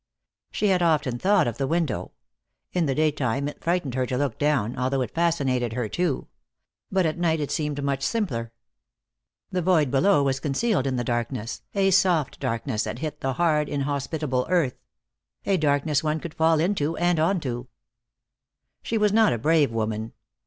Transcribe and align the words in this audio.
She 0.49 0.69
had 0.69 0.81
often 0.81 1.19
thought 1.19 1.45
of 1.47 1.59
the 1.59 1.67
window, 1.67 2.13
In 2.73 2.87
the 2.87 2.95
day 2.95 3.11
time 3.11 3.47
it 3.47 3.63
frightened 3.63 3.93
her 3.93 4.07
to 4.07 4.17
look 4.17 4.39
down, 4.39 4.75
although 4.75 5.01
it 5.01 5.13
fascinated 5.13 5.73
her, 5.73 5.87
too. 5.87 6.27
But 6.91 7.05
at 7.05 7.19
night 7.19 7.39
it 7.39 7.51
seemed 7.51 7.83
much 7.83 8.01
simpler. 8.01 8.51
The 9.51 9.61
void 9.61 9.91
below 9.91 10.23
was 10.23 10.39
concealed 10.39 10.87
in 10.87 10.95
the 10.95 11.03
darkness, 11.03 11.61
a 11.75 11.91
soft 11.91 12.39
darkness 12.39 12.85
that 12.85 12.97
hid 12.97 13.21
the 13.21 13.33
hard, 13.33 13.69
inhospitable 13.69 14.47
earth. 14.49 14.79
A 15.45 15.55
darkness 15.57 16.03
one 16.03 16.19
could 16.19 16.33
fall 16.33 16.59
into 16.59 16.97
and 16.97 17.19
onto. 17.19 17.67
She 18.81 18.97
was 18.97 19.13
not 19.13 19.33
a 19.33 19.37
brave 19.37 19.69
woman. 19.71 20.13